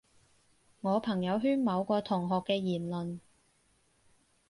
[0.79, 3.19] 我朋友圈某個同學嘅言論